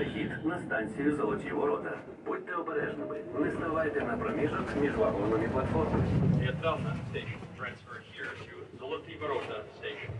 Перехід 0.00 0.44
на 0.44 0.58
станцію 0.58 1.16
Золоті 1.16 1.50
Ворота. 1.50 1.98
Будьте 2.26 2.54
обережними. 2.54 3.16
Не 3.38 3.50
ставайте 3.50 4.00
на 4.00 4.16
проміжок 4.16 4.76
між 4.80 4.96
вагонами 4.96 5.48
платформи. 5.48 6.04
Театральна 6.34 6.78
station. 7.08 7.34
Transfer 7.58 8.02
here 8.14 8.30
to 8.38 8.78
Золоті 8.78 9.18
Ворота 9.20 9.64
station. 9.76 10.12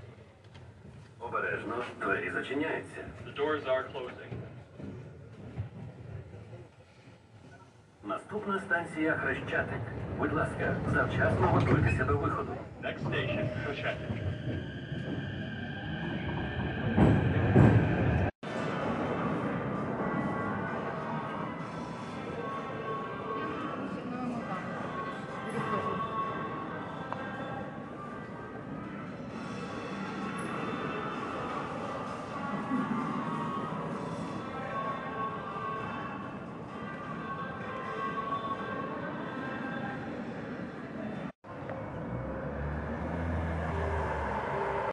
Обережно, 1.21 1.85
двері 2.01 2.31
зачиняються. 2.31 2.97
The 3.27 3.39
doors 3.39 3.65
are 3.65 3.85
closing. 3.93 4.33
Наступна 8.05 8.61
станція 8.61 9.13
Хрещатик. 9.13 9.83
Будь 10.19 10.33
ласка, 10.33 10.77
завчасно 10.93 11.47
готуйтеся 11.47 12.05
до 12.05 12.17
виходу. 12.17 12.53
Next 12.83 13.05
station, 13.05 13.49
Хрещатик. 13.65 14.09